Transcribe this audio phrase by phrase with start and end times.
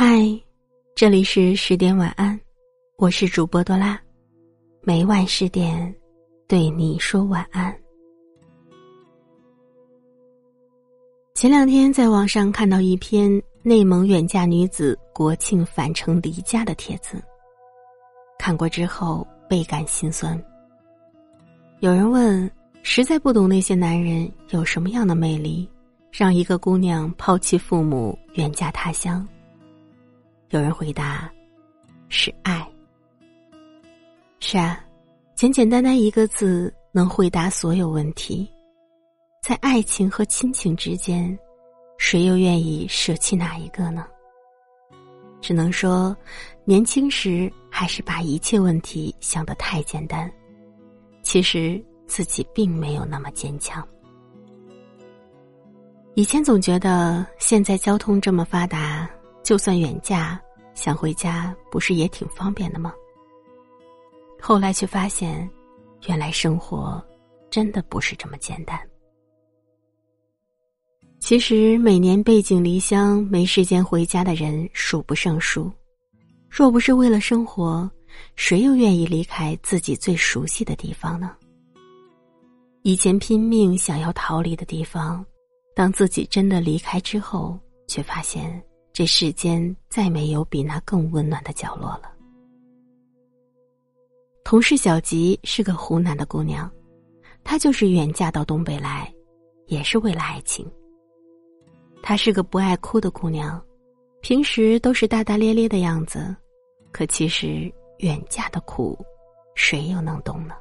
[0.00, 0.22] 嗨，
[0.94, 2.38] 这里是十点晚安，
[2.98, 4.00] 我是主播多拉，
[4.82, 5.92] 每晚十点
[6.46, 7.76] 对你说晚安。
[11.34, 17.20] 前两天在网上看到一篇内蒙远嫁女子国庆返程离家的帖子，
[18.38, 20.40] 看过之后倍感心酸。
[21.80, 22.48] 有人问：
[22.84, 25.68] 实在不懂那些男人有什么样的魅力，
[26.12, 29.26] 让一个姑娘抛弃父母远嫁他乡？
[30.50, 31.30] 有人回答：
[32.08, 32.66] 是爱。
[34.40, 34.82] 是啊，
[35.34, 38.50] 简简单单一个字能回答所有问题。
[39.42, 41.38] 在爱情和亲情之间，
[41.98, 44.06] 谁又愿意舍弃哪一个呢？
[45.42, 46.16] 只能说，
[46.64, 50.32] 年轻时还是把一切问题想得太简单，
[51.22, 53.86] 其实自己并没有那么坚强。
[56.14, 59.08] 以前总觉得，现在交通这么发达，
[59.42, 60.40] 就算远嫁
[60.74, 62.92] 想回家，不是也挺方便的吗？
[64.40, 65.48] 后来却发现，
[66.06, 67.02] 原来生活
[67.50, 68.78] 真的不是这么简单。
[71.18, 75.70] 其实每年背井离乡没时间回家的人数不胜数，
[76.48, 77.90] 若不是为了生活，
[78.36, 81.34] 谁又愿意离开自己最熟悉的地方呢？
[82.82, 85.26] 以前拼命想要逃离的地方，
[85.74, 87.58] 当自己真的离开之后，
[87.88, 88.62] 却发现
[88.98, 92.10] 这世间再没有比那更温暖的角落了。
[94.42, 96.68] 同事小吉是个湖南的姑娘，
[97.44, 99.08] 她就是远嫁到东北来，
[99.66, 100.68] 也是为了爱情。
[102.02, 103.64] 她是个不爱哭的姑娘，
[104.20, 106.34] 平时都是大大咧咧的样子，
[106.90, 108.98] 可其实远嫁的苦，
[109.54, 110.56] 谁又能懂呢？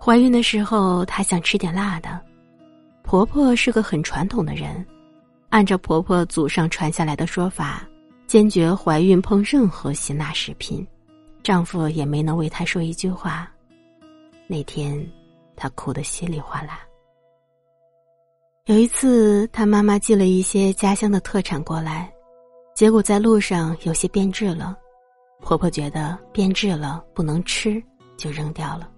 [0.00, 2.24] 怀孕的时候，她想吃点辣的，
[3.02, 4.86] 婆婆是个很传统的人，
[5.52, 7.86] 按照婆婆祖上传下来的说法，
[8.26, 10.84] 坚决怀孕碰任何辛辣食品，
[11.42, 13.52] 丈夫也没能为她说一句话。
[14.46, 15.06] 那天，
[15.54, 16.80] 她哭得稀里哗啦。
[18.64, 22.10] 有一次，她妈妈寄了一些家乡的特产过来，
[22.74, 24.74] 结果在路上有些变质了。
[25.42, 27.80] 婆婆觉得变质了不能吃，
[28.16, 28.88] 就扔掉了。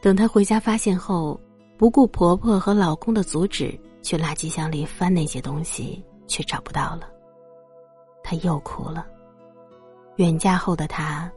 [0.00, 1.40] 等她回家发现后，
[1.76, 7.10] 不顾婆婆和老公的阻止，去垃圾箱里翻那些东西，却找不到了。
[8.22, 9.06] 他又哭了。
[10.16, 11.30] 远嫁后的他，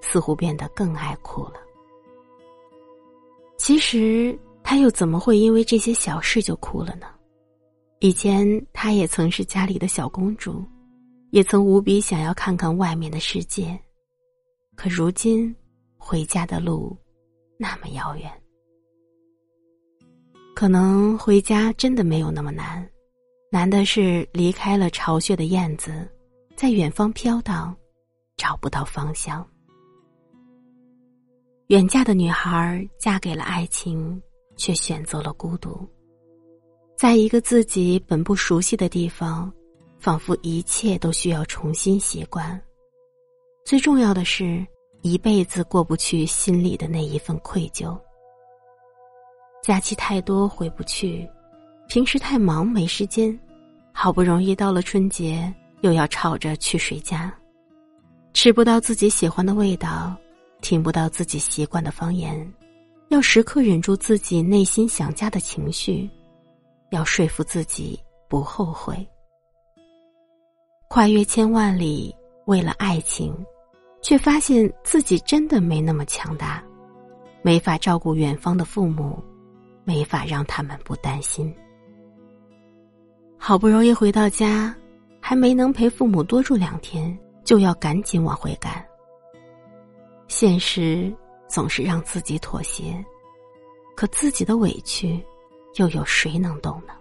[0.00, 1.54] 似乎变得更爱哭了。
[3.56, 4.38] 其实。
[4.64, 7.06] 他又怎么会因为这些小事就哭了呢？
[7.98, 10.64] 以前她也曾是家里的小公主，
[11.30, 13.78] 也曾无比想要看看外面的世界，
[14.76, 15.54] 可如今
[15.98, 16.96] 回家的路
[17.58, 18.41] 那么遥远。
[20.62, 22.88] 可能回家真的没有那么难，
[23.50, 26.08] 难的是离开了巢穴的燕子，
[26.54, 27.74] 在远方飘荡，
[28.36, 29.44] 找不到方向。
[31.66, 34.22] 远嫁的女孩嫁给了爱情。
[34.56, 35.84] 却选择了孤独，
[36.96, 39.52] 在一个自己本不熟悉的地方，
[39.98, 42.62] 仿佛一切都需要重新习惯。
[43.64, 44.64] 最重要的是，
[45.00, 47.98] 一辈子过不去心里的那一份愧疚。
[49.62, 51.28] 假期太多回不去，
[51.86, 53.38] 平时太忙没时间，
[53.92, 57.32] 好不容易到了春节，又要吵着去谁家，
[58.34, 60.16] 吃不到自己喜欢的味道，
[60.62, 62.52] 听不到自己习惯的方言。
[63.10, 66.10] 要时刻忍住自己内心想家的情绪，
[66.90, 67.96] 要说服自己
[68.28, 69.06] 不后悔。
[70.88, 72.12] 跨越千万里
[72.46, 73.32] 为了爱情，
[74.02, 76.64] 却发现自己真的没那么强大，
[77.42, 79.22] 没法照顾远方的父母，
[79.84, 81.54] 没法让他们不担心。
[83.38, 84.74] 好不容易回到家，
[85.20, 88.84] 还没能陪父母多住两天，就要赶紧往回赶。
[90.28, 91.12] 现实。
[91.48, 93.04] 总是让自己妥协，
[93.94, 95.22] 可自己的委屈，
[95.74, 96.94] 又有谁能懂呢？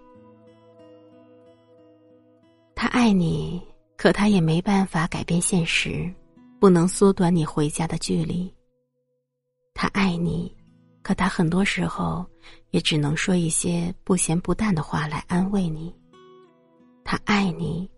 [2.76, 6.14] 他爱你，可他也没办法改变现实，
[6.60, 8.54] 不能缩短你回家的距离。
[9.74, 10.54] 他爱你，
[11.02, 12.26] 可他很多时候
[12.70, 15.94] 也只能说一些不咸不淡的话来安慰你。
[17.04, 17.90] 他爱你，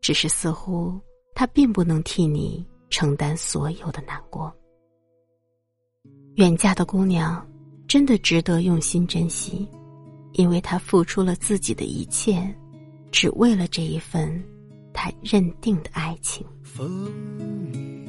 [0.00, 0.98] 只是似乎
[1.34, 4.52] 他并不能替你承担所有的难过。
[6.36, 7.46] 远嫁的姑娘，
[7.86, 9.68] 真的值得用心珍惜，
[10.32, 12.54] 因为她付出了自己的一切，
[13.10, 14.42] 只为了这一份
[14.92, 16.46] 她认定的爱情。
[16.62, 17.06] 风
[17.72, 18.06] 雨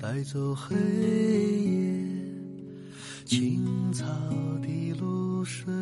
[0.00, 1.81] 带走黑夜，
[3.24, 4.04] 青草
[4.60, 5.72] 的露水，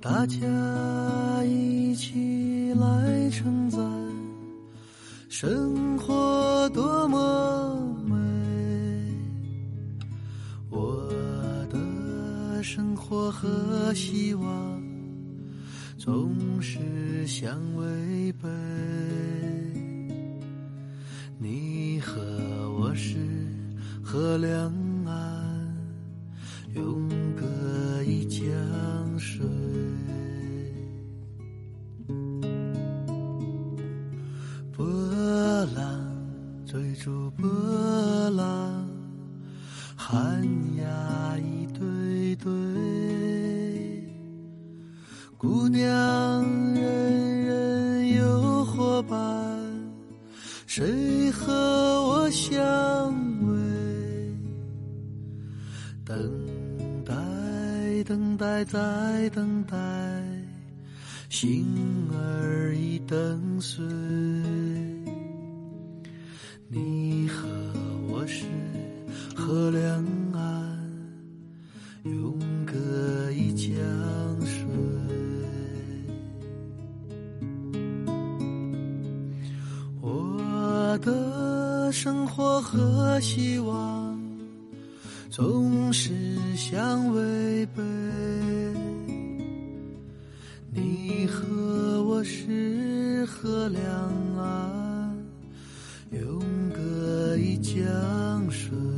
[0.00, 0.38] 大家
[1.44, 3.80] 一起来称赞，
[5.28, 8.16] 生活多么美。
[10.70, 11.08] 我
[11.70, 14.82] 的生活和希望
[15.96, 18.48] 总是相违背。
[21.38, 22.20] 你和
[22.78, 23.16] 我是
[24.14, 24.72] 河两
[25.06, 25.76] 岸，
[26.72, 28.38] 永隔一江
[29.18, 29.44] 水。
[34.70, 34.86] 波
[35.74, 35.84] 浪
[36.64, 37.50] 追逐波
[38.30, 38.88] 浪，
[39.96, 40.46] 寒
[40.76, 42.52] 鸦一对对，
[45.36, 45.84] 姑娘
[46.72, 49.18] 人人有伙伴，
[50.68, 52.62] 谁和我相
[58.44, 59.74] 待，在等待。
[61.30, 61.66] 心
[62.12, 63.82] 儿已等碎，
[66.68, 67.48] 你和
[68.06, 68.44] 我是
[69.34, 70.04] 河两
[70.34, 70.78] 岸，
[72.02, 73.74] 永隔一江
[74.44, 74.62] 水。
[80.02, 84.03] 我的生活和希望
[85.36, 86.12] 总是
[86.54, 87.82] 相违背。
[90.70, 93.82] 你和我是河两
[94.38, 95.26] 岸
[96.12, 96.40] 永
[96.72, 98.93] 隔一江水。